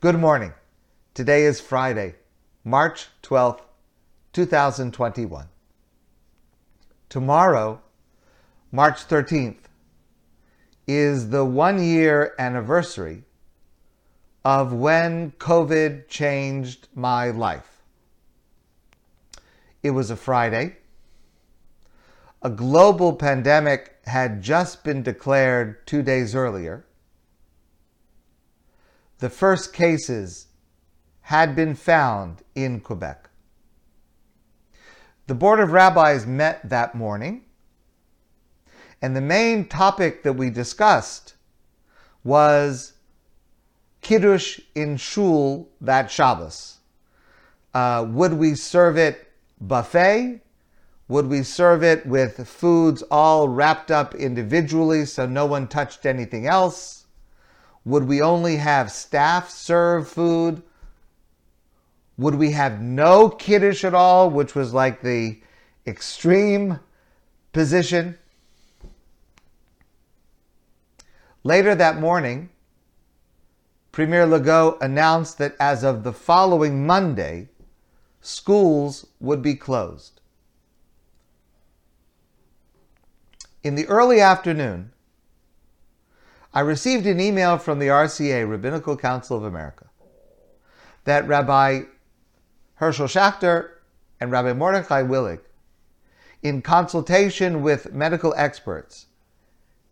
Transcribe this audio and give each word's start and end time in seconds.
Good 0.00 0.18
morning. 0.18 0.54
Today 1.12 1.44
is 1.44 1.60
Friday, 1.60 2.14
March 2.64 3.08
12th, 3.22 3.60
2021. 4.32 5.48
Tomorrow, 7.10 7.82
March 8.72 9.06
13th, 9.06 9.58
is 10.86 11.28
the 11.28 11.44
one 11.44 11.84
year 11.84 12.34
anniversary 12.38 13.24
of 14.42 14.72
when 14.72 15.32
COVID 15.32 16.08
changed 16.08 16.88
my 16.94 17.28
life. 17.28 17.82
It 19.82 19.90
was 19.90 20.10
a 20.10 20.16
Friday. 20.16 20.76
A 22.40 22.48
global 22.48 23.12
pandemic 23.12 23.98
had 24.06 24.40
just 24.40 24.82
been 24.82 25.02
declared 25.02 25.86
two 25.86 26.00
days 26.00 26.34
earlier 26.34 26.86
the 29.20 29.30
first 29.30 29.72
cases 29.72 30.48
had 31.22 31.54
been 31.54 31.74
found 31.74 32.42
in 32.54 32.80
Quebec. 32.80 33.28
The 35.26 35.34
Board 35.34 35.60
of 35.60 35.72
Rabbis 35.72 36.26
met 36.26 36.68
that 36.68 36.94
morning, 36.94 37.44
and 39.00 39.14
the 39.14 39.20
main 39.20 39.68
topic 39.68 40.22
that 40.24 40.32
we 40.32 40.50
discussed 40.50 41.34
was 42.24 42.94
Kiddush 44.00 44.60
in 44.74 44.96
Shul 44.96 45.68
that 45.80 46.10
Shabbos. 46.10 46.78
Uh, 47.72 48.06
would 48.08 48.32
we 48.32 48.54
serve 48.54 48.96
it 48.96 49.30
buffet? 49.60 50.40
Would 51.08 51.26
we 51.26 51.42
serve 51.42 51.82
it 51.82 52.06
with 52.06 52.48
foods 52.48 53.02
all 53.10 53.48
wrapped 53.48 53.90
up 53.90 54.14
individually 54.14 55.04
so 55.04 55.26
no 55.26 55.46
one 55.46 55.68
touched 55.68 56.06
anything 56.06 56.46
else? 56.46 56.99
Would 57.84 58.06
we 58.06 58.20
only 58.20 58.56
have 58.56 58.92
staff 58.92 59.50
serve 59.50 60.08
food? 60.08 60.62
Would 62.18 62.34
we 62.34 62.50
have 62.52 62.80
no 62.80 63.30
kiddush 63.30 63.84
at 63.84 63.94
all, 63.94 64.28
which 64.28 64.54
was 64.54 64.74
like 64.74 65.00
the 65.00 65.40
extreme 65.86 66.80
position? 67.52 68.18
Later 71.42 71.74
that 71.74 71.98
morning, 71.98 72.50
Premier 73.92 74.26
Legault 74.26 74.76
announced 74.82 75.38
that 75.38 75.56
as 75.58 75.82
of 75.82 76.04
the 76.04 76.12
following 76.12 76.86
Monday, 76.86 77.48
schools 78.20 79.06
would 79.18 79.40
be 79.40 79.54
closed. 79.54 80.20
In 83.62 83.74
the 83.74 83.86
early 83.88 84.20
afternoon, 84.20 84.92
I 86.52 86.60
received 86.60 87.06
an 87.06 87.20
email 87.20 87.58
from 87.58 87.78
the 87.78 87.86
RCA, 87.86 88.48
Rabbinical 88.48 88.96
Council 88.96 89.36
of 89.36 89.44
America, 89.44 89.86
that 91.04 91.28
Rabbi 91.28 91.82
Herschel 92.74 93.06
Schachter 93.06 93.70
and 94.20 94.32
Rabbi 94.32 94.52
Mordechai 94.52 95.02
Willig, 95.02 95.40
in 96.42 96.60
consultation 96.62 97.62
with 97.62 97.92
medical 97.92 98.34
experts, 98.36 99.06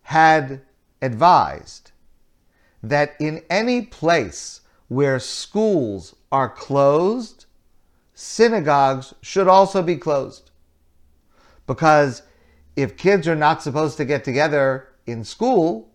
had 0.03 0.63
advised 1.01 1.93
that 2.83 3.15
in 3.21 3.43
any 3.49 3.83
place 3.83 4.63
where 4.89 5.21
schools 5.21 6.17
are 6.33 6.49
closed, 6.49 7.45
synagogues 8.15 9.15
should 9.21 9.47
also 9.47 9.83
be 9.83 9.97
closed. 9.97 10.51
Because 11.67 12.23
if 12.75 12.97
kids 12.97 13.29
are 13.29 13.37
not 13.37 13.63
supposed 13.63 13.97
to 13.99 14.05
get 14.05 14.25
together 14.25 14.89
in 15.07 15.23
school, 15.23 15.88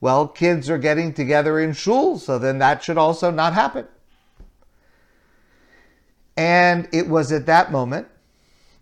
well, 0.00 0.28
kids 0.28 0.68
are 0.68 0.78
getting 0.78 1.12
together 1.12 1.58
in 1.58 1.72
shul, 1.72 2.18
so 2.18 2.38
then 2.38 2.58
that 2.58 2.82
should 2.82 2.98
also 2.98 3.30
not 3.30 3.54
happen. 3.54 3.86
And 6.36 6.88
it 6.92 7.08
was 7.08 7.32
at 7.32 7.46
that 7.46 7.72
moment 7.72 8.08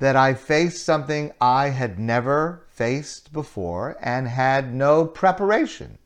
that 0.01 0.17
I 0.17 0.35
faced 0.35 0.85
something 0.85 1.33
I 1.41 1.69
had 1.69 1.99
never 1.99 2.65
faced 2.69 3.33
before 3.33 3.97
and 4.01 4.27
had 4.27 4.75
no 4.75 5.07
preparation 5.07 5.99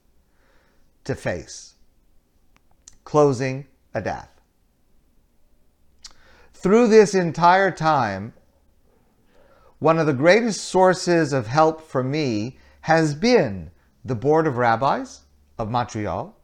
to 1.04 1.14
face 1.14 1.74
closing 3.08 3.66
Adath. 3.94 4.28
Through 6.52 6.88
this 6.88 7.14
entire 7.14 7.70
time, 7.70 8.34
one 9.78 9.98
of 9.98 10.06
the 10.06 10.12
greatest 10.12 10.64
sources 10.64 11.32
of 11.32 11.46
help 11.46 11.80
for 11.80 12.04
me 12.04 12.58
has 12.82 13.14
been 13.14 13.70
the 14.04 14.14
Board 14.14 14.46
of 14.46 14.56
Rabbis 14.56 15.22
of 15.58 15.70
Montreal, 15.70 16.36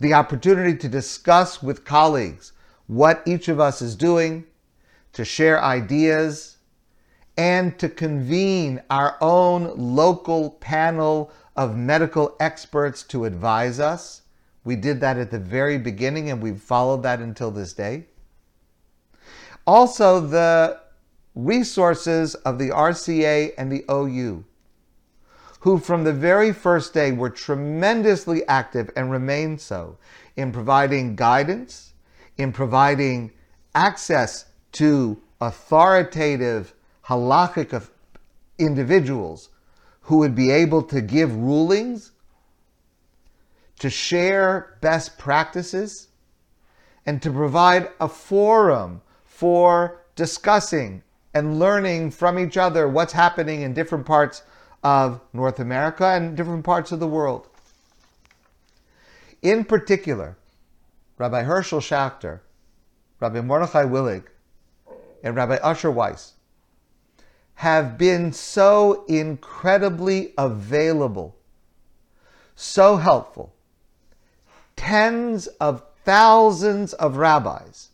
the 0.00 0.14
opportunity 0.14 0.76
to 0.76 0.88
discuss 0.88 1.62
with 1.62 1.84
colleagues 1.84 2.52
what 2.86 3.22
each 3.26 3.48
of 3.48 3.60
us 3.60 3.80
is 3.80 3.94
doing, 3.94 4.44
to 5.12 5.24
share 5.24 5.62
ideas, 5.62 6.56
and 7.36 7.78
to 7.78 7.88
convene 7.88 8.82
our 8.90 9.16
own 9.20 9.76
local 9.76 10.50
panel 10.50 11.30
of 11.56 11.76
medical 11.76 12.36
experts 12.40 13.02
to 13.04 13.24
advise 13.24 13.80
us. 13.80 14.22
We 14.64 14.76
did 14.76 15.00
that 15.00 15.18
at 15.18 15.30
the 15.30 15.38
very 15.38 15.78
beginning 15.78 16.30
and 16.30 16.42
we've 16.42 16.60
followed 16.60 17.02
that 17.02 17.20
until 17.20 17.50
this 17.50 17.72
day. 17.72 18.06
Also, 19.66 20.20
the 20.20 20.80
resources 21.34 22.34
of 22.34 22.58
the 22.58 22.70
RCA 22.70 23.52
and 23.56 23.70
the 23.70 23.84
OU 23.90 24.44
who 25.62 25.78
from 25.78 26.02
the 26.02 26.12
very 26.12 26.52
first 26.52 26.92
day 26.92 27.12
were 27.12 27.30
tremendously 27.30 28.44
active 28.48 28.90
and 28.96 29.12
remain 29.12 29.56
so 29.56 29.96
in 30.34 30.50
providing 30.50 31.14
guidance, 31.14 31.92
in 32.36 32.52
providing 32.52 33.30
access 33.72 34.46
to 34.72 35.22
authoritative 35.40 36.74
halakhic 37.06 37.88
individuals 38.58 39.50
who 40.00 40.16
would 40.16 40.34
be 40.34 40.50
able 40.50 40.82
to 40.82 41.00
give 41.00 41.32
rulings, 41.32 42.10
to 43.78 43.88
share 43.88 44.78
best 44.80 45.16
practices, 45.16 46.08
and 47.06 47.22
to 47.22 47.30
provide 47.30 47.88
a 48.00 48.08
forum 48.08 49.00
for 49.24 50.02
discussing 50.16 51.04
and 51.34 51.60
learning 51.60 52.10
from 52.10 52.36
each 52.36 52.56
other 52.56 52.88
what's 52.88 53.12
happening 53.12 53.62
in 53.62 53.72
different 53.72 54.04
parts 54.04 54.42
of 54.82 55.20
North 55.32 55.58
America 55.58 56.06
and 56.06 56.36
different 56.36 56.64
parts 56.64 56.92
of 56.92 57.00
the 57.00 57.06
world. 57.06 57.48
In 59.40 59.64
particular, 59.64 60.36
Rabbi 61.18 61.42
Herschel 61.42 61.80
Schachter, 61.80 62.40
Rabbi 63.20 63.40
Mordechai 63.40 63.84
Willig, 63.84 64.24
and 65.22 65.36
Rabbi 65.36 65.56
Usher 65.56 65.90
Weiss 65.90 66.32
have 67.54 67.96
been 67.96 68.32
so 68.32 69.04
incredibly 69.06 70.32
available, 70.36 71.36
so 72.56 72.96
helpful. 72.96 73.54
Tens 74.74 75.46
of 75.46 75.84
thousands 76.04 76.92
of 76.94 77.16
rabbis 77.16 77.90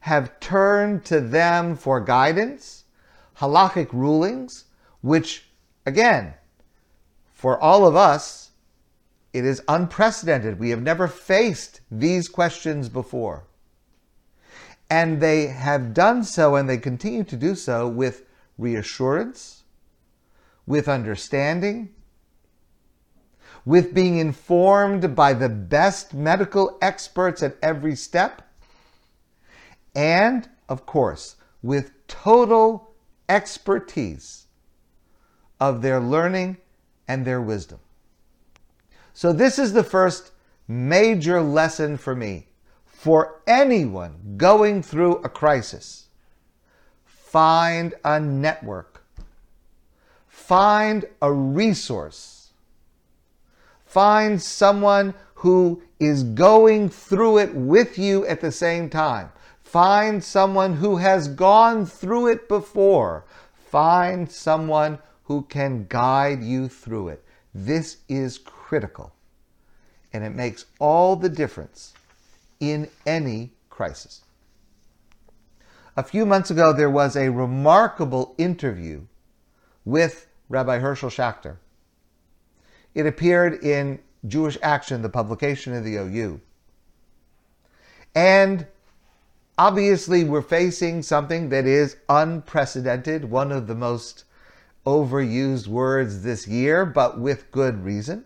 have 0.00 0.40
turned 0.40 1.04
to 1.04 1.20
them 1.20 1.76
for 1.76 2.00
guidance, 2.00 2.84
halachic 3.38 3.92
rulings, 3.92 4.64
which 5.00 5.51
Again, 5.84 6.34
for 7.32 7.58
all 7.60 7.86
of 7.86 7.96
us, 7.96 8.50
it 9.32 9.44
is 9.44 9.62
unprecedented. 9.66 10.58
We 10.58 10.70
have 10.70 10.82
never 10.82 11.08
faced 11.08 11.80
these 11.90 12.28
questions 12.28 12.88
before. 12.88 13.44
And 14.90 15.20
they 15.20 15.46
have 15.46 15.94
done 15.94 16.22
so 16.22 16.54
and 16.54 16.68
they 16.68 16.76
continue 16.76 17.24
to 17.24 17.36
do 17.36 17.54
so 17.54 17.88
with 17.88 18.24
reassurance, 18.58 19.64
with 20.66 20.88
understanding, 20.88 21.94
with 23.64 23.94
being 23.94 24.18
informed 24.18 25.16
by 25.16 25.32
the 25.32 25.48
best 25.48 26.12
medical 26.12 26.76
experts 26.82 27.42
at 27.42 27.56
every 27.62 27.96
step, 27.96 28.42
and, 29.94 30.48
of 30.68 30.84
course, 30.84 31.36
with 31.62 31.92
total 32.06 32.94
expertise 33.28 34.41
of 35.62 35.80
their 35.80 36.00
learning 36.00 36.56
and 37.06 37.24
their 37.24 37.40
wisdom. 37.40 37.78
So, 39.14 39.32
this 39.32 39.60
is 39.60 39.72
the 39.72 39.84
first 39.84 40.32
major 40.66 41.40
lesson 41.40 41.96
for 41.96 42.16
me 42.16 42.48
for 42.84 43.40
anyone 43.46 44.34
going 44.36 44.82
through 44.82 45.18
a 45.18 45.28
crisis. 45.28 46.06
Find 47.04 47.94
a 48.04 48.18
network, 48.18 49.04
find 50.26 51.04
a 51.22 51.32
resource, 51.32 52.50
find 53.86 54.42
someone 54.42 55.14
who 55.34 55.80
is 56.00 56.24
going 56.24 56.88
through 56.88 57.38
it 57.38 57.54
with 57.54 58.00
you 58.00 58.26
at 58.26 58.40
the 58.40 58.50
same 58.50 58.90
time. 58.90 59.30
Find 59.62 60.24
someone 60.24 60.74
who 60.74 60.96
has 60.96 61.28
gone 61.28 61.86
through 61.86 62.26
it 62.26 62.48
before. 62.48 63.24
Find 63.70 64.28
someone 64.28 64.98
who 65.32 65.40
can 65.48 65.86
guide 65.88 66.42
you 66.42 66.68
through 66.68 67.08
it. 67.08 67.24
This 67.54 67.96
is 68.06 68.36
critical. 68.36 69.14
And 70.12 70.22
it 70.22 70.34
makes 70.34 70.66
all 70.78 71.16
the 71.16 71.30
difference 71.30 71.94
in 72.60 72.86
any 73.06 73.50
crisis. 73.70 74.20
A 75.96 76.02
few 76.02 76.26
months 76.26 76.50
ago, 76.50 76.74
there 76.74 76.90
was 76.90 77.16
a 77.16 77.30
remarkable 77.30 78.34
interview 78.36 79.00
with 79.86 80.26
Rabbi 80.50 80.78
Herschel 80.78 81.08
Schachter. 81.08 81.56
It 82.94 83.06
appeared 83.06 83.64
in 83.64 84.00
Jewish 84.28 84.58
Action, 84.62 85.00
the 85.00 85.08
publication 85.08 85.74
of 85.74 85.82
the 85.82 85.96
OU. 85.96 86.42
And 88.14 88.66
obviously, 89.56 90.24
we're 90.24 90.42
facing 90.42 91.02
something 91.02 91.48
that 91.48 91.64
is 91.64 91.96
unprecedented, 92.10 93.24
one 93.24 93.50
of 93.50 93.66
the 93.66 93.74
most 93.74 94.24
overused 94.86 95.68
words 95.68 96.22
this 96.22 96.46
year, 96.46 96.84
but 96.84 97.20
with 97.20 97.50
good 97.50 97.84
reason. 97.84 98.24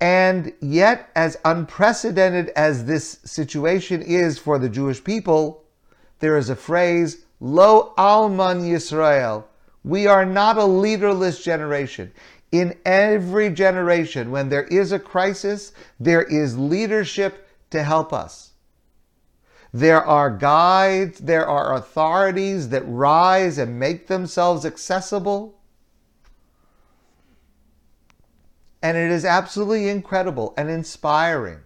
And 0.00 0.54
yet, 0.60 1.10
as 1.14 1.36
unprecedented 1.44 2.48
as 2.50 2.86
this 2.86 3.18
situation 3.24 4.00
is 4.00 4.38
for 4.38 4.58
the 4.58 4.68
Jewish 4.68 5.04
people, 5.04 5.64
there 6.20 6.38
is 6.38 6.48
a 6.48 6.56
phrase, 6.56 7.24
Lo 7.38 7.92
Alman 7.98 8.60
Yisrael. 8.60 9.44
We 9.84 10.06
are 10.06 10.24
not 10.24 10.56
a 10.56 10.64
leaderless 10.64 11.42
generation. 11.42 12.12
In 12.52 12.78
every 12.84 13.50
generation, 13.50 14.30
when 14.30 14.48
there 14.48 14.64
is 14.64 14.92
a 14.92 14.98
crisis, 14.98 15.72
there 15.98 16.22
is 16.22 16.58
leadership 16.58 17.46
to 17.70 17.82
help 17.82 18.12
us. 18.12 18.52
There 19.72 20.02
are 20.02 20.30
guides, 20.30 21.20
there 21.20 21.46
are 21.46 21.74
authorities 21.74 22.70
that 22.70 22.82
rise 22.86 23.58
and 23.58 23.78
make 23.78 24.08
themselves 24.08 24.64
accessible 24.66 25.60
And 28.82 28.96
it 28.96 29.10
is 29.10 29.24
absolutely 29.24 29.88
incredible 29.88 30.54
and 30.56 30.70
inspiring 30.70 31.60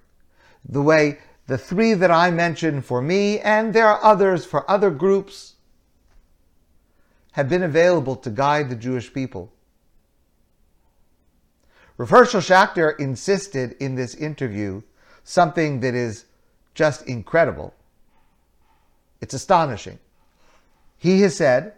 the 0.65 0.83
way 0.83 1.19
the 1.47 1.59
three 1.59 1.95
that 1.95 2.11
I 2.11 2.31
mentioned 2.31 2.85
for 2.85 3.03
me, 3.03 3.39
and 3.39 3.75
there 3.75 3.87
are 3.87 4.03
others 4.03 4.45
for 4.45 4.69
other 4.69 4.91
groups, 4.91 5.55
have 7.33 7.49
been 7.49 7.63
available 7.63 8.17
to 8.17 8.31
guide 8.31 8.71
the 8.71 8.77
Jewish 8.77 9.13
people. 9.13 9.53
Rav 11.97 12.11
Herschel 12.11 12.41
Schachter 12.41 12.99
insisted 12.99 13.77
in 13.79 13.95
this 13.95 14.15
interview 14.15 14.83
something 15.23 15.81
that 15.81 15.95
is 15.95 16.25
just 16.75 17.07
incredible. 17.07 17.75
It's 19.25 19.33
astonishing. 19.33 20.01
He 20.99 21.23
has 21.23 21.35
said 21.35 21.73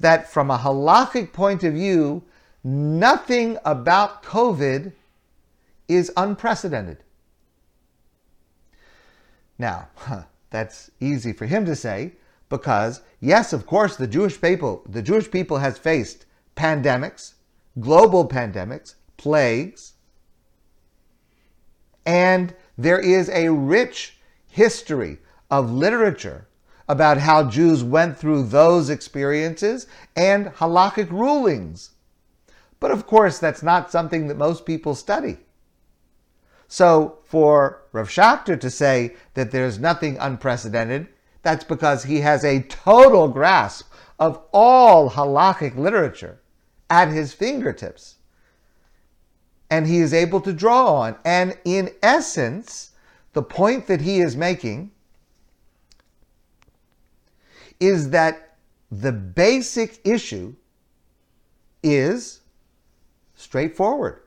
that 0.00 0.30
from 0.30 0.50
a 0.50 0.56
halachic 0.56 1.34
point 1.34 1.62
of 1.64 1.74
view, 1.74 2.22
Nothing 2.64 3.58
about 3.64 4.22
COVID 4.22 4.92
is 5.86 6.10
unprecedented. 6.16 7.04
Now, 9.58 9.88
that's 10.50 10.90
easy 10.98 11.34
for 11.34 11.44
him 11.44 11.66
to 11.66 11.76
say 11.76 12.14
because 12.48 13.02
yes, 13.20 13.52
of 13.52 13.66
course, 13.66 13.96
the 13.96 14.06
Jewish 14.06 14.40
people, 14.40 14.82
the 14.88 15.02
Jewish 15.02 15.30
people 15.30 15.58
has 15.58 15.76
faced 15.76 16.24
pandemics, 16.56 17.34
global 17.78 18.26
pandemics, 18.26 18.94
plagues, 19.18 19.92
and 22.06 22.54
there 22.78 22.98
is 22.98 23.28
a 23.28 23.50
rich 23.50 24.16
history 24.48 25.18
of 25.50 25.70
literature 25.70 26.46
about 26.88 27.18
how 27.18 27.48
Jews 27.48 27.82
went 27.82 28.16
through 28.16 28.44
those 28.44 28.90
experiences 28.90 29.86
and 30.14 30.46
halakhic 30.46 31.10
rulings 31.10 31.90
but 32.80 32.90
of 32.90 33.06
course, 33.06 33.38
that's 33.38 33.62
not 33.62 33.90
something 33.90 34.28
that 34.28 34.36
most 34.36 34.66
people 34.66 34.94
study. 34.94 35.38
So 36.68 37.18
for 37.24 37.82
Rav 37.92 38.08
Schachter 38.08 38.60
to 38.60 38.70
say 38.70 39.16
that 39.34 39.50
there's 39.50 39.78
nothing 39.78 40.18
unprecedented, 40.18 41.08
that's 41.42 41.64
because 41.64 42.04
he 42.04 42.20
has 42.20 42.44
a 42.44 42.62
total 42.62 43.28
grasp 43.28 43.92
of 44.18 44.42
all 44.52 45.10
halakhic 45.10 45.76
literature 45.76 46.40
at 46.90 47.08
his 47.08 47.32
fingertips. 47.32 48.16
And 49.70 49.86
he 49.86 49.98
is 49.98 50.12
able 50.12 50.40
to 50.42 50.52
draw 50.52 50.94
on. 50.94 51.16
And 51.24 51.56
in 51.64 51.90
essence, 52.02 52.92
the 53.32 53.42
point 53.42 53.86
that 53.86 54.00
he 54.00 54.20
is 54.20 54.36
making 54.36 54.92
is 57.80 58.10
that 58.10 58.56
the 58.90 59.12
basic 59.12 60.00
issue 60.04 60.54
is 61.82 62.40
Straightforward. 63.36 64.22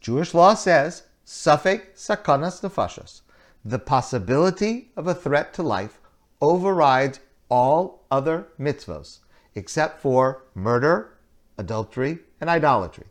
Jewish 0.00 0.34
law 0.34 0.52
says, 0.54 1.04
Safek 1.26 1.94
sakanas 1.96 2.60
nefashos. 2.60 3.22
The 3.64 3.78
possibility 3.78 4.90
of 4.96 5.06
a 5.06 5.14
threat 5.14 5.54
to 5.54 5.62
life 5.62 5.98
overrides 6.42 7.20
all 7.48 8.04
other 8.10 8.48
mitzvos, 8.60 9.20
except 9.54 10.00
for 10.00 10.44
murder, 10.54 11.16
adultery, 11.56 12.18
and 12.40 12.50
idolatry. 12.50 13.06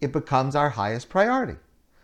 It 0.00 0.12
becomes 0.12 0.54
our 0.54 0.70
highest 0.70 1.08
priority. 1.08 1.56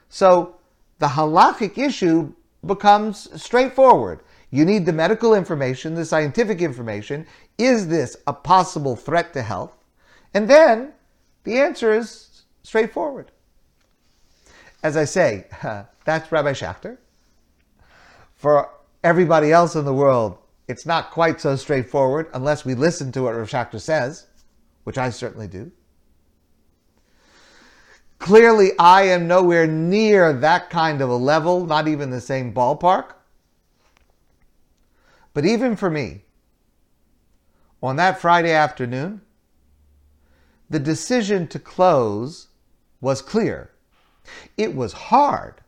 So 0.08 0.56
the 0.98 1.08
halachic 1.08 1.76
issue 1.76 2.32
becomes 2.64 3.28
straightforward. 3.40 4.20
You 4.54 4.64
need 4.64 4.86
the 4.86 4.92
medical 4.92 5.34
information, 5.34 5.96
the 5.96 6.04
scientific 6.04 6.62
information. 6.62 7.26
Is 7.58 7.88
this 7.88 8.16
a 8.28 8.32
possible 8.32 8.94
threat 8.94 9.32
to 9.32 9.42
health? 9.42 9.76
And 10.32 10.48
then 10.48 10.92
the 11.42 11.58
answer 11.58 11.92
is 11.92 12.44
straightforward. 12.62 13.32
As 14.84 14.96
I 14.96 15.06
say, 15.06 15.46
that's 16.04 16.30
Rabbi 16.30 16.52
Schachter. 16.52 16.98
For 18.36 18.70
everybody 19.02 19.50
else 19.50 19.74
in 19.74 19.84
the 19.84 19.92
world, 19.92 20.38
it's 20.68 20.86
not 20.86 21.10
quite 21.10 21.40
so 21.40 21.56
straightforward 21.56 22.28
unless 22.32 22.64
we 22.64 22.76
listen 22.76 23.10
to 23.10 23.22
what 23.22 23.34
Rav 23.34 23.50
Schachter 23.50 23.80
says, 23.80 24.28
which 24.84 24.98
I 24.98 25.10
certainly 25.10 25.48
do. 25.48 25.72
Clearly, 28.20 28.70
I 28.78 29.02
am 29.02 29.26
nowhere 29.26 29.66
near 29.66 30.32
that 30.32 30.70
kind 30.70 31.00
of 31.00 31.10
a 31.10 31.16
level, 31.16 31.66
not 31.66 31.88
even 31.88 32.10
the 32.10 32.20
same 32.20 32.54
ballpark. 32.54 33.14
But 35.34 35.44
even 35.44 35.76
for 35.76 35.90
me, 35.90 36.22
on 37.82 37.96
that 37.96 38.20
Friday 38.20 38.52
afternoon, 38.52 39.20
the 40.70 40.78
decision 40.78 41.46
to 41.48 41.58
close 41.58 42.48
was 43.00 43.20
clear. 43.20 43.72
It 44.56 44.74
was 44.74 44.92
hard. 44.94 45.60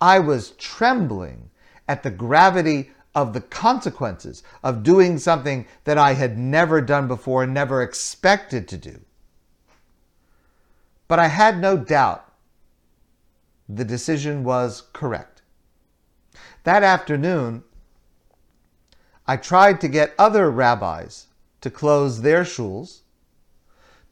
I 0.00 0.18
was 0.18 0.50
trembling 0.50 1.50
at 1.88 2.02
the 2.02 2.10
gravity 2.10 2.90
of 3.14 3.32
the 3.32 3.40
consequences 3.40 4.42
of 4.62 4.82
doing 4.82 5.16
something 5.16 5.66
that 5.84 5.96
I 5.96 6.12
had 6.12 6.36
never 6.36 6.82
done 6.82 7.08
before 7.08 7.44
and 7.44 7.54
never 7.54 7.80
expected 7.80 8.68
to 8.68 8.76
do. 8.76 9.00
But 11.08 11.18
I 11.18 11.28
had 11.28 11.58
no 11.58 11.78
doubt 11.78 12.30
the 13.68 13.84
decision 13.84 14.44
was 14.44 14.82
correct. 14.92 15.40
That 16.64 16.82
afternoon, 16.82 17.64
I 19.28 19.36
tried 19.36 19.80
to 19.80 19.88
get 19.88 20.14
other 20.18 20.50
rabbis 20.50 21.26
to 21.60 21.70
close 21.70 22.22
their 22.22 22.44
shuls 22.44 23.00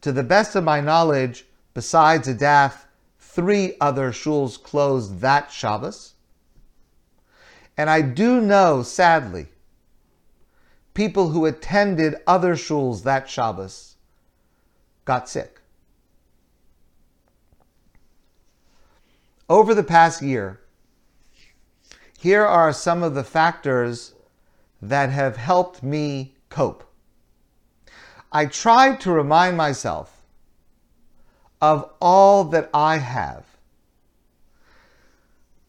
to 0.00 0.12
the 0.12 0.23
best 0.23 0.54
of 0.54 0.64
my 0.64 0.80
knowledge, 0.80 1.47
besides 1.73 2.28
Adath, 2.28 2.85
three 3.18 3.75
other 3.80 4.11
shuls 4.11 4.62
closed 4.62 5.21
that 5.21 5.50
Shabbos. 5.50 6.14
And 7.76 7.88
I 7.88 8.02
do 8.02 8.40
know, 8.40 8.83
sadly, 8.83 9.49
people 10.94 11.30
who 11.30 11.47
attended 11.47 12.16
other 12.26 12.54
shuls 12.54 13.02
that 13.04 13.28
Shabbos 13.28 13.97
got 15.04 15.28
sick. 15.28 15.61
Over 19.49 19.75
the 19.75 19.83
past 19.83 20.23
year, 20.23 20.61
here 22.18 22.44
are 22.44 22.73
some 22.73 23.02
of 23.02 23.14
the 23.14 23.25
factors 23.25 24.13
that 24.81 25.11
have 25.11 25.37
helped 25.37 25.83
me 25.83 26.35
cope. 26.49 26.85
I 28.31 28.47
try 28.47 28.97
to 28.97 29.12
remind 29.12 29.57
myself 29.57 30.23
of 31.61 31.90
all 32.00 32.45
that 32.45 32.69
I 32.75 32.99
have. 32.99 33.45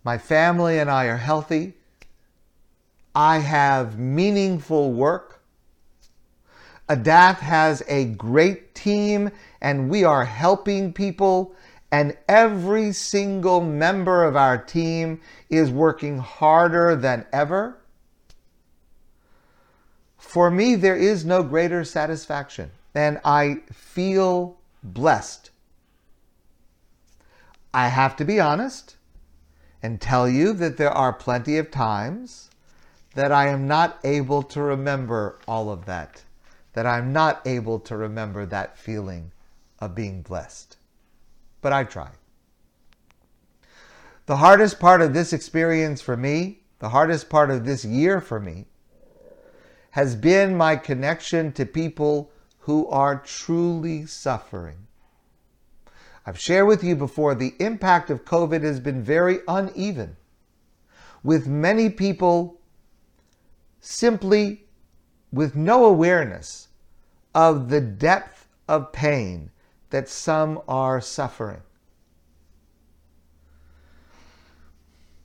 My 0.04 0.18
family 0.18 0.80
and 0.80 0.90
I 0.90 1.06
are 1.06 1.18
healthy. 1.18 1.74
I 3.14 3.40
have 3.40 3.98
meaningful 3.98 4.92
work. 4.92 5.42
Adath 6.90 7.40
has 7.40 7.82
a 7.88 8.06
great 8.06 8.76
team 8.76 9.32
and 9.62 9.90
we 9.90 10.04
are 10.04 10.26
helping 10.26 10.94
people 10.94 11.56
and 11.92 12.18
every 12.28 12.92
single 12.92 13.62
member 13.62 14.24
of 14.24 14.36
our 14.36 14.58
team 14.58 15.22
is 15.50 15.72
working 15.72 16.18
harder 16.18 16.96
than 16.96 17.26
ever. 17.32 17.78
For 20.28 20.52
me, 20.52 20.76
there 20.76 20.96
is 20.98 21.24
no 21.24 21.44
greater 21.44 21.84
satisfaction, 21.84 22.72
and 22.94 23.20
I 23.24 23.62
feel 23.72 24.58
blessed 24.84 25.52
I 27.76 27.90
have 27.90 28.16
to 28.16 28.24
be 28.24 28.40
honest 28.40 28.96
and 29.84 30.00
tell 30.00 30.30
you 30.30 30.54
that 30.54 30.78
there 30.78 30.92
are 30.92 31.12
plenty 31.12 31.58
of 31.58 31.72
times 31.72 32.50
that 33.16 33.34
I 33.34 33.50
am 33.50 33.68
not 33.68 34.00
able 34.06 34.44
to 34.44 34.62
remember 34.62 35.40
all 35.46 35.70
of 35.70 35.84
that, 35.84 36.24
that 36.72 36.86
I'm 36.86 37.12
not 37.12 37.46
able 37.46 37.82
to 37.82 37.98
remember 37.98 38.46
that 38.46 38.78
feeling 38.78 39.34
of 39.80 39.94
being 39.94 40.22
blessed. 40.22 40.78
But 41.62 41.74
I 41.74 41.84
try. 41.84 42.12
The 44.26 44.38
hardest 44.38 44.80
part 44.80 45.02
of 45.02 45.14
this 45.14 45.34
experience 45.34 46.02
for 46.02 46.16
me, 46.16 46.62
the 46.80 46.90
hardest 46.90 47.30
part 47.30 47.52
of 47.52 47.66
this 47.66 47.84
year 47.84 48.22
for 48.22 48.40
me, 48.40 48.68
has 49.96 50.14
been 50.14 50.58
my 50.58 50.76
connection 50.76 51.54
to 51.54 51.66
people 51.66 52.30
who 52.60 52.86
are 52.90 53.16
truly 53.16 54.06
suffering. 54.06 54.76
I've 56.26 56.38
shared 56.38 56.68
with 56.68 56.84
you 56.84 56.98
before 56.98 57.34
the 57.34 57.54
impact 57.60 58.10
of 58.10 58.26
COVID 58.26 58.62
has 58.62 58.82
been 58.82 59.02
very 59.02 59.40
uneven, 59.48 60.18
with 61.24 61.48
many 61.48 61.90
people 61.90 62.60
simply 63.80 64.66
with 65.32 65.56
no 65.56 65.86
awareness 65.86 66.68
of 67.34 67.70
the 67.70 67.80
depth 67.80 68.50
of 68.68 68.92
pain 68.92 69.50
that 69.92 70.10
some 70.10 70.62
are 70.68 71.00
suffering. 71.00 71.62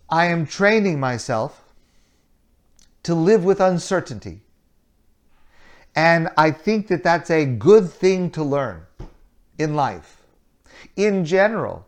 I 0.09 0.27
am 0.27 0.47
training 0.47 1.01
myself 1.01 1.65
to 3.03 3.17
live 3.17 3.43
with 3.45 3.61
uncertainty. 3.61 4.43
And 5.95 6.29
I 6.37 6.51
think 6.51 6.89
that 6.89 7.03
that's 7.03 7.31
a 7.31 7.45
good 7.45 7.91
thing 7.91 8.31
to 8.33 8.43
learn 8.43 8.87
in 9.59 9.75
life. 9.75 10.23
In 10.97 11.25
general, 11.25 11.87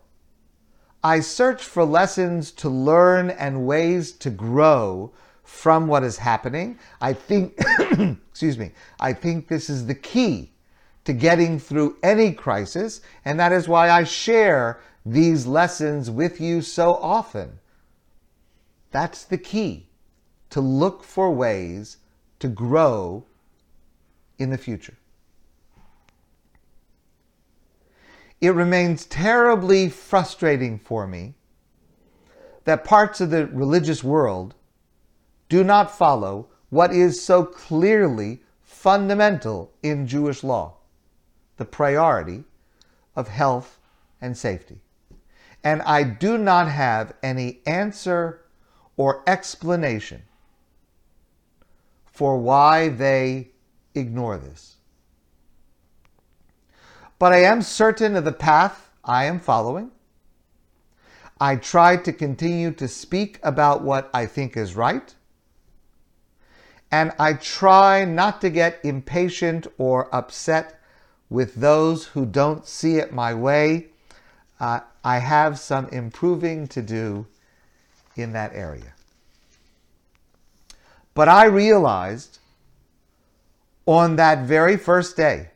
I 1.03 1.19
search 1.19 1.63
for 1.63 1.83
lessons 1.83 2.51
to 2.53 2.69
learn 2.69 3.29
and 3.29 3.65
ways 3.65 4.11
to 4.13 4.29
grow 4.29 5.11
from 5.43 5.87
what 5.87 6.03
is 6.03 6.17
happening. 6.17 6.79
I 7.01 7.13
think, 7.13 7.59
excuse 8.29 8.57
me, 8.57 8.71
I 8.99 9.13
think 9.13 9.47
this 9.47 9.69
is 9.69 9.85
the 9.85 9.95
key 9.95 10.51
to 11.05 11.13
getting 11.13 11.59
through 11.59 11.97
any 12.01 12.31
crisis, 12.31 13.01
and 13.25 13.39
that 13.39 13.51
is 13.51 13.67
why 13.67 13.89
I 13.89 14.05
share 14.05 14.79
these 15.05 15.45
lessons 15.45 16.09
with 16.09 16.39
you 16.39 16.61
so 16.61 16.93
often. 16.95 17.59
That's 18.91 19.25
the 19.25 19.37
key 19.37 19.89
to 20.51 20.61
look 20.61 21.03
for 21.03 21.31
ways 21.31 21.97
to 22.39 22.47
grow 22.47 23.25
in 24.43 24.49
the 24.49 24.57
future. 24.57 24.97
It 28.41 28.51
remains 28.51 29.05
terribly 29.05 29.89
frustrating 29.89 30.77
for 30.77 31.07
me 31.07 31.33
that 32.65 32.83
parts 32.83 33.21
of 33.21 33.29
the 33.29 33.47
religious 33.47 34.03
world 34.03 34.53
do 35.47 35.63
not 35.63 35.89
follow 35.89 36.49
what 36.69 36.93
is 36.93 37.23
so 37.23 37.45
clearly 37.45 38.43
fundamental 38.61 39.71
in 39.81 40.05
Jewish 40.05 40.43
law 40.43 40.75
the 41.57 41.65
priority 41.65 42.43
of 43.15 43.27
health 43.27 43.79
and 44.19 44.37
safety. 44.37 44.79
And 45.63 45.81
I 45.83 46.03
do 46.03 46.37
not 46.37 46.67
have 46.67 47.13
any 47.23 47.61
answer 47.65 48.41
or 48.97 49.23
explanation 49.25 50.23
for 52.05 52.37
why 52.37 52.89
they 52.89 53.52
ignore 53.95 54.37
this. 54.37 54.75
But 57.19 57.33
I 57.33 57.39
am 57.39 57.61
certain 57.61 58.15
of 58.15 58.25
the 58.25 58.31
path 58.31 58.89
I 59.03 59.25
am 59.25 59.39
following. 59.39 59.91
I 61.39 61.55
try 61.55 61.97
to 61.97 62.13
continue 62.13 62.71
to 62.71 62.87
speak 62.87 63.39
about 63.43 63.81
what 63.81 64.09
I 64.13 64.25
think 64.25 64.55
is 64.55 64.75
right. 64.75 65.13
And 66.91 67.11
I 67.17 67.33
try 67.33 68.05
not 68.05 68.39
to 68.41 68.49
get 68.49 68.79
impatient 68.83 69.67
or 69.77 70.13
upset 70.13 70.79
with 71.29 71.55
those 71.55 72.05
who 72.05 72.25
don't 72.25 72.67
see 72.67 72.97
it 72.97 73.11
my 73.11 73.33
way. 73.33 73.87
Uh, 74.59 74.81
I 75.03 75.17
have 75.17 75.57
some 75.59 75.87
improving 75.89 76.67
to 76.67 76.81
do 76.81 77.25
in 78.15 78.33
that 78.33 78.53
area. 78.53 78.93
But 81.13 81.27
I 81.27 81.45
realized 81.45 82.39
on 83.85 84.15
that 84.15 84.45
very 84.45 84.77
first 84.77 85.17
day 85.17 85.49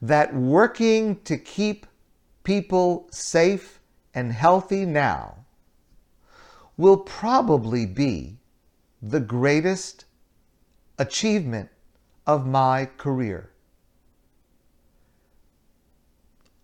that 0.00 0.34
working 0.34 1.20
to 1.22 1.36
keep 1.36 1.86
people 2.44 3.08
safe 3.10 3.80
and 4.14 4.32
healthy 4.32 4.84
now 4.84 5.44
will 6.76 6.96
probably 6.96 7.84
be 7.84 8.38
the 9.02 9.20
greatest 9.20 10.04
achievement 10.98 11.68
of 12.26 12.46
my 12.46 12.88
career. 12.96 13.50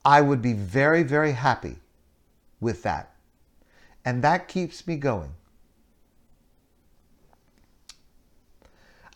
I 0.04 0.20
would 0.20 0.42
be 0.42 0.52
very, 0.52 1.02
very 1.02 1.32
happy 1.32 1.76
with 2.60 2.82
that. 2.82 3.14
And 4.04 4.22
that 4.22 4.48
keeps 4.48 4.86
me 4.86 4.96
going. 4.96 5.34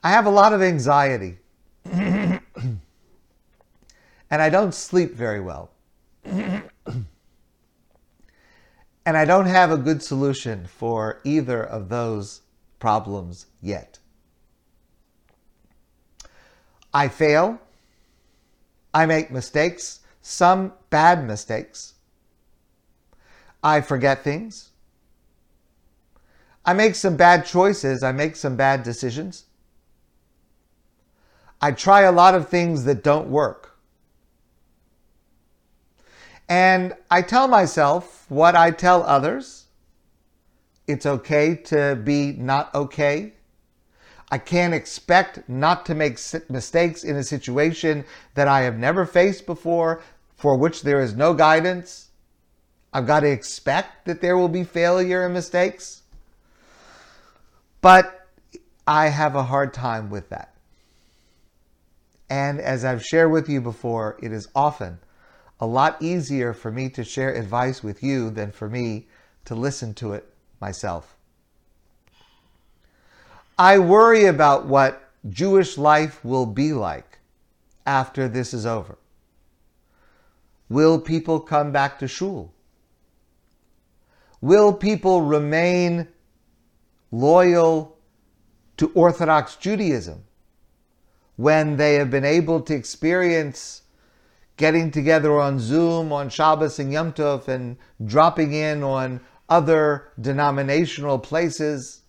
I 0.02 0.10
have 0.10 0.26
a 0.26 0.30
lot 0.30 0.52
of 0.52 0.62
anxiety. 0.62 1.38
and 1.84 2.40
I 4.30 4.50
don't 4.50 4.74
sleep 4.74 5.14
very 5.14 5.40
well. 5.40 5.70
and 6.24 6.62
I 9.06 9.24
don't 9.24 9.46
have 9.46 9.70
a 9.70 9.78
good 9.78 10.02
solution 10.02 10.66
for 10.66 11.20
either 11.24 11.62
of 11.62 11.88
those 11.88 12.42
problems 12.78 13.46
yet. 13.60 13.98
I 16.92 17.08
fail. 17.08 17.60
I 18.94 19.06
make 19.06 19.30
mistakes, 19.30 20.00
some 20.22 20.72
bad 20.90 21.26
mistakes. 21.26 21.94
I 23.62 23.80
forget 23.80 24.24
things. 24.24 24.70
I 26.64 26.72
make 26.72 26.94
some 26.94 27.16
bad 27.16 27.44
choices. 27.44 28.02
I 28.02 28.12
make 28.12 28.36
some 28.36 28.56
bad 28.56 28.82
decisions. 28.82 29.44
I 31.60 31.72
try 31.72 32.02
a 32.02 32.12
lot 32.12 32.34
of 32.34 32.48
things 32.48 32.84
that 32.84 33.02
don't 33.02 33.28
work. 33.28 33.76
And 36.48 36.94
I 37.10 37.22
tell 37.22 37.48
myself 37.48 38.24
what 38.28 38.54
I 38.54 38.70
tell 38.70 39.02
others. 39.02 39.66
It's 40.86 41.04
okay 41.04 41.54
to 41.66 41.96
be 41.96 42.32
not 42.32 42.74
okay. 42.74 43.34
I 44.30 44.38
can't 44.38 44.72
expect 44.72 45.48
not 45.48 45.84
to 45.86 45.94
make 45.94 46.18
mistakes 46.48 47.04
in 47.04 47.16
a 47.16 47.22
situation 47.22 48.04
that 48.34 48.48
I 48.48 48.62
have 48.62 48.78
never 48.78 49.04
faced 49.04 49.46
before, 49.46 50.02
for 50.36 50.56
which 50.56 50.82
there 50.82 51.00
is 51.00 51.14
no 51.14 51.34
guidance. 51.34 52.10
I've 52.92 53.06
got 53.06 53.20
to 53.20 53.30
expect 53.30 54.06
that 54.06 54.20
there 54.20 54.36
will 54.36 54.48
be 54.48 54.64
failure 54.64 55.24
and 55.24 55.34
mistakes. 55.34 56.02
But 57.80 58.26
I 58.86 59.08
have 59.08 59.34
a 59.34 59.42
hard 59.42 59.74
time 59.74 60.08
with 60.08 60.30
that. 60.30 60.54
And 62.30 62.60
as 62.60 62.84
I've 62.84 63.04
shared 63.04 63.30
with 63.30 63.48
you 63.48 63.60
before, 63.60 64.18
it 64.22 64.32
is 64.32 64.48
often 64.54 64.98
a 65.60 65.66
lot 65.66 66.00
easier 66.00 66.52
for 66.52 66.70
me 66.70 66.88
to 66.90 67.02
share 67.04 67.34
advice 67.34 67.82
with 67.82 68.02
you 68.02 68.30
than 68.30 68.52
for 68.52 68.68
me 68.68 69.06
to 69.46 69.54
listen 69.54 69.94
to 69.94 70.12
it 70.12 70.32
myself. 70.60 71.16
I 73.58 73.78
worry 73.78 74.26
about 74.26 74.66
what 74.66 75.10
Jewish 75.28 75.78
life 75.78 76.24
will 76.24 76.46
be 76.46 76.72
like 76.72 77.18
after 77.86 78.28
this 78.28 78.54
is 78.54 78.66
over. 78.66 78.98
Will 80.68 81.00
people 81.00 81.40
come 81.40 81.72
back 81.72 81.98
to 81.98 82.06
shul? 82.06 82.52
Will 84.40 84.72
people 84.72 85.22
remain 85.22 86.06
loyal 87.10 87.96
to 88.76 88.92
Orthodox 88.94 89.56
Judaism? 89.56 90.22
When 91.38 91.76
they 91.76 91.94
have 91.94 92.10
been 92.10 92.24
able 92.24 92.60
to 92.60 92.74
experience 92.74 93.82
getting 94.56 94.90
together 94.90 95.38
on 95.40 95.60
Zoom 95.60 96.12
on 96.12 96.28
Shabbos 96.28 96.80
and 96.80 96.92
Yom 96.92 97.12
Tov 97.12 97.46
and 97.46 97.76
dropping 98.04 98.52
in 98.52 98.82
on 98.82 99.20
other 99.48 100.08
denominational 100.20 101.16
places? 101.16 102.00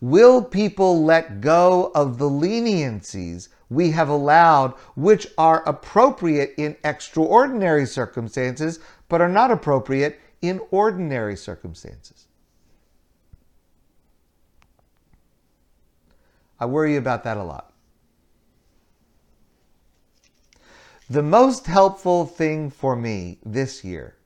Will 0.00 0.42
people 0.42 1.04
let 1.04 1.40
go 1.40 1.92
of 1.94 2.18
the 2.18 2.28
leniencies 2.28 3.50
we 3.70 3.92
have 3.92 4.08
allowed, 4.08 4.72
which 4.96 5.28
are 5.38 5.62
appropriate 5.64 6.54
in 6.56 6.76
extraordinary 6.82 7.86
circumstances, 7.86 8.80
but 9.08 9.20
are 9.20 9.28
not 9.28 9.52
appropriate 9.52 10.18
in 10.42 10.60
ordinary 10.72 11.36
circumstances? 11.36 12.25
I 16.58 16.66
worry 16.66 16.96
about 16.96 17.24
that 17.24 17.36
a 17.36 17.42
lot. 17.42 17.72
The 21.08 21.22
most 21.22 21.66
helpful 21.66 22.26
thing 22.26 22.70
for 22.70 22.96
me 22.96 23.38
this 23.44 23.84
year 23.84 24.16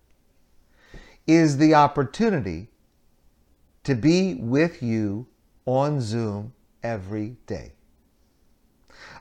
is 1.27 1.59
the 1.59 1.75
opportunity 1.75 2.69
to 3.85 3.95
be 3.95 4.35
with 4.35 4.83
you 4.83 5.27
on 5.67 6.01
Zoom 6.01 6.55
every 6.83 7.37
day. 7.47 7.73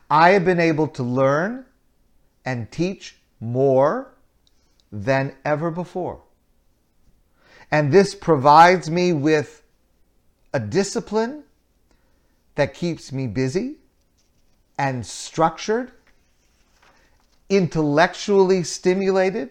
I 0.08 0.30
have 0.30 0.44
been 0.44 0.60
able 0.60 0.88
to 0.88 1.02
learn 1.02 1.66
and 2.44 2.70
teach 2.70 3.20
more 3.40 4.14
than 4.90 5.36
ever 5.44 5.70
before. 5.70 6.22
And 7.70 7.92
this 7.92 8.14
provides 8.14 8.90
me 8.90 9.12
with 9.12 9.62
a 10.52 10.58
discipline 10.58 11.44
that 12.54 12.74
keeps 12.74 13.12
me 13.12 13.26
busy 13.26 13.76
and 14.78 15.04
structured, 15.04 15.92
intellectually 17.48 18.62
stimulated, 18.62 19.50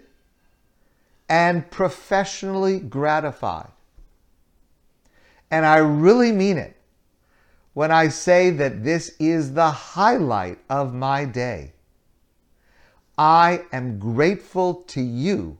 and 1.27 1.69
professionally 1.69 2.79
gratified. 2.79 3.71
And 5.51 5.65
I 5.65 5.77
really 5.77 6.31
mean 6.31 6.57
it 6.57 6.75
when 7.73 7.91
I 7.91 8.09
say 8.09 8.49
that 8.51 8.83
this 8.83 9.15
is 9.19 9.53
the 9.53 9.69
highlight 9.69 10.59
of 10.69 10.93
my 10.93 11.25
day. 11.25 11.73
I 13.17 13.65
am 13.71 13.99
grateful 13.99 14.75
to 14.87 15.01
you 15.01 15.57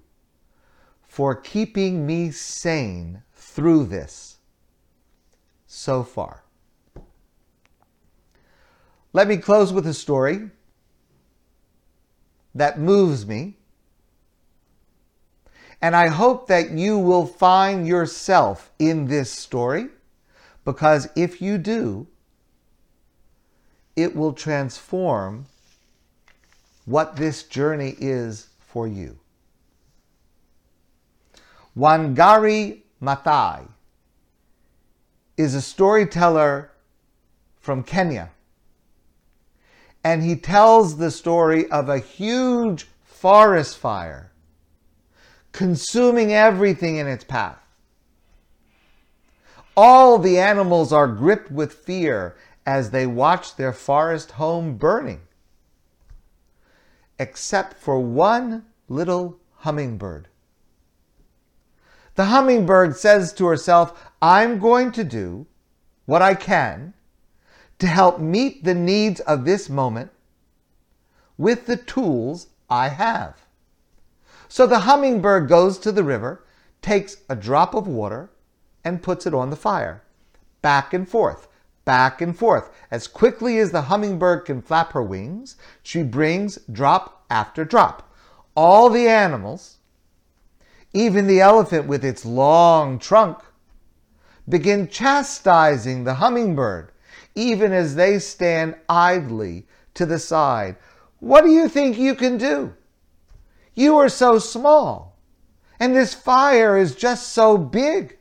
for 1.08 1.36
keeping 1.36 2.06
me 2.06 2.32
sane 2.32 3.24
through 3.34 3.86
this 3.86 4.38
so 5.68 6.04
far. 6.04 6.44
Let 9.12 9.28
me 9.28 9.38
close 9.38 9.74
with 9.74 9.88
a 9.88 9.94
story 9.94 10.50
that 12.54 12.80
moves 12.80 13.26
me. 13.26 13.56
And 15.82 15.96
I 15.96 16.08
hope 16.08 16.48
that 16.48 16.72
you 16.72 16.98
will 16.98 17.26
find 17.26 17.88
yourself 17.88 18.72
in 18.80 19.08
this 19.08 19.32
story 19.32 19.88
because 20.66 21.10
if 21.16 21.42
you 21.42 21.58
do, 21.58 22.08
it 23.96 24.16
will 24.16 24.34
transform 24.34 25.46
what 26.86 27.16
this 27.16 27.44
journey 27.44 27.96
is 28.00 28.48
for 28.60 28.88
you. 28.88 29.18
Wangari 31.78 32.82
Maathai 33.02 33.68
is 35.38 35.56
a 35.56 35.62
storyteller 35.62 36.72
from 37.62 37.84
Kenya. 37.84 38.32
And 40.04 40.24
he 40.24 40.36
tells 40.36 40.98
the 40.98 41.12
story 41.12 41.70
of 41.70 41.90
a 41.90 42.00
huge 42.00 42.88
forest 43.04 43.78
fire 43.78 44.32
consuming 45.52 46.34
everything 46.34 46.98
in 46.98 47.08
its 47.08 47.24
path. 47.24 47.62
All 49.76 50.18
the 50.18 50.40
animals 50.40 50.94
are 50.94 51.08
gripped 51.08 51.52
with 51.52 51.74
fear 51.74 52.36
as 52.66 52.92
they 52.92 53.08
watch 53.08 53.56
their 53.56 53.74
forest 53.74 54.32
home 54.32 54.78
burning 54.78 55.22
except 57.20 57.78
for 57.78 58.00
one 58.00 58.66
little 58.88 59.38
hummingbird. 59.58 60.30
The 62.16 62.26
hummingbird 62.26 62.96
says 62.96 63.34
to 63.34 63.46
herself, 63.46 64.12
I'm 64.22 64.60
going 64.60 64.92
to 64.94 65.04
do 65.04 65.46
what 66.06 66.22
I 66.22 66.34
can 66.34 66.94
to 67.80 67.88
help 67.88 68.20
meet 68.20 68.64
the 68.64 68.74
needs 68.76 69.20
of 69.22 69.46
this 69.46 69.70
moment 69.70 70.12
with 71.38 71.66
the 71.66 71.78
tools 71.78 72.48
I 72.70 72.90
have. 72.90 73.48
So 74.48 74.68
the 74.68 74.80
hummingbird 74.80 75.48
goes 75.48 75.78
to 75.80 75.92
the 75.92 76.04
river, 76.04 76.44
takes 76.82 77.18
a 77.30 77.36
drop 77.36 77.74
of 77.74 77.88
water, 77.88 78.30
and 78.84 79.02
puts 79.02 79.26
it 79.26 79.34
on 79.34 79.50
the 79.50 79.56
fire. 79.56 80.04
Back 80.62 80.94
and 80.94 81.08
forth, 81.08 81.48
back 81.86 82.22
and 82.22 82.38
forth. 82.38 82.70
As 82.92 83.08
quickly 83.08 83.60
as 83.60 83.72
the 83.72 83.84
hummingbird 83.84 84.46
can 84.46 84.62
flap 84.62 84.92
her 84.94 85.04
wings, 85.04 85.56
she 85.82 86.04
brings 86.04 86.58
drop 86.72 87.26
after 87.30 87.64
drop. 87.64 88.12
All 88.56 88.90
the 88.90 89.08
animals, 89.08 89.78
even 90.94 91.28
the 91.28 91.40
elephant 91.40 91.88
with 91.88 92.04
its 92.04 92.26
long 92.26 93.00
trunk, 93.00 93.40
begin 94.48 94.88
chastising 94.88 96.04
the 96.04 96.16
hummingbird, 96.16 96.92
even 97.36 97.72
as 97.72 97.96
they 97.96 98.20
stand 98.20 98.76
idly 98.88 99.68
to 99.94 100.06
the 100.06 100.20
side. 100.20 100.76
What 101.20 101.44
do 101.44 101.52
you 101.52 101.68
think 101.68 101.98
you 101.98 102.16
can 102.16 102.38
do? 102.38 102.74
You 103.74 103.98
are 103.98 104.10
so 104.10 104.40
small, 104.40 105.18
and 105.80 105.96
this 105.96 106.14
fire 106.14 106.78
is 106.78 106.96
just 106.96 107.30
so 107.30 107.58
big. 107.58 108.18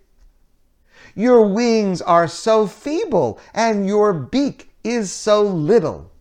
Your 1.14 1.46
wings 1.46 2.00
are 2.00 2.28
so 2.28 2.66
feeble, 2.66 3.40
and 3.54 3.86
your 3.86 4.12
beak 4.12 4.70
is 4.84 5.10
so 5.10 5.42
little. 5.42 6.12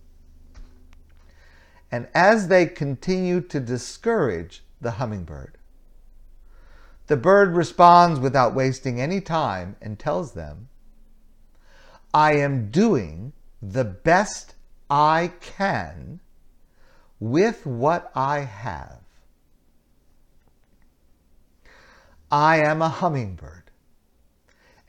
And 1.92 2.08
as 2.14 2.48
they 2.48 2.66
continue 2.66 3.42
to 3.42 3.60
discourage 3.60 4.64
the 4.82 4.92
hummingbird, 4.92 5.58
the 7.08 7.18
bird 7.18 7.56
responds 7.56 8.20
without 8.20 8.54
wasting 8.54 9.00
any 9.00 9.22
time 9.22 9.78
and 9.82 9.98
tells 9.98 10.34
them, 10.34 10.68
I 12.18 12.32
am 12.38 12.72
doing 12.72 13.34
the 13.62 13.84
best 13.84 14.56
I 14.90 15.34
can 15.40 16.20
with 17.20 17.64
what 17.68 18.12
I 18.16 18.40
have. 18.40 19.02
I 22.32 22.58
am 22.58 22.82
a 22.82 22.90
hummingbird 22.90 23.70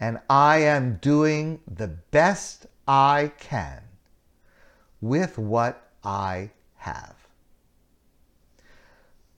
and 0.01 0.21
I 0.31 0.61
am 0.61 0.97
doing 1.03 1.61
the 1.71 1.88
best 1.88 2.64
I 2.87 3.33
can 3.38 3.83
with 5.03 5.37
what 5.37 5.91
I 6.03 6.53
have. 6.77 7.29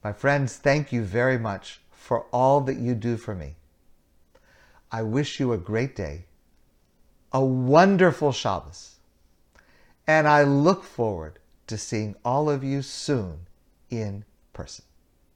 My 0.01 0.13
friends, 0.13 0.55
thank 0.55 0.93
you 0.93 1.03
very 1.03 1.37
much 1.37 1.81
for 1.91 2.21
all 2.27 2.61
that 2.61 2.77
you 2.77 2.95
do 2.95 3.17
for 3.17 3.35
me. 3.35 3.57
I 4.93 5.01
wish 5.01 5.41
you 5.41 5.51
a 5.51 5.57
great 5.57 5.93
day, 5.93 6.27
a 7.31 7.43
wonderful 7.43 8.31
Shabbos, 8.31 8.97
and 10.07 10.27
I 10.27 10.43
look 10.43 10.83
forward 10.83 11.39
to 11.67 11.77
seeing 11.77 12.15
all 12.25 12.49
of 12.49 12.63
you 12.63 12.81
soon 12.81 13.47
in 13.89 14.25
person. 14.53 14.85